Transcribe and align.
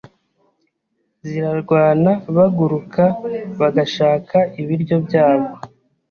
zirarwanabaguruka 1.27 3.03
bagashaka 3.59 4.37
ibiryo 4.61 4.95
byabo 5.05 5.49